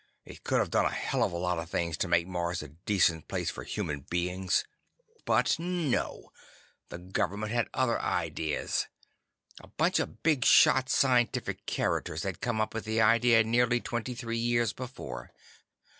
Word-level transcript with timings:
It 0.25 0.43
could 0.43 0.57
have 0.57 0.71
done 0.71 0.85
a 0.87 0.89
hell 0.89 1.23
of 1.23 1.31
a 1.31 1.37
lot 1.37 1.59
of 1.59 1.69
things 1.69 1.95
to 1.97 2.07
make 2.07 2.25
Mars 2.25 2.63
a 2.63 2.69
decent 2.69 3.27
place 3.27 3.51
for 3.51 3.63
human 3.63 3.99
beings. 4.09 4.65
But 5.25 5.59
no—the 5.59 6.97
government 6.97 7.51
had 7.51 7.69
other 7.71 8.01
ideas. 8.01 8.87
A 9.59 9.67
bunch 9.67 9.99
of 9.99 10.23
bigshot 10.23 10.89
scientific 10.89 11.67
characters 11.67 12.23
had 12.23 12.41
come 12.41 12.59
up 12.59 12.73
with 12.73 12.85
the 12.85 12.99
idea 12.99 13.43
nearly 13.43 13.79
twenty 13.79 14.15
three 14.15 14.39
years 14.39 14.73
before. 14.73 15.31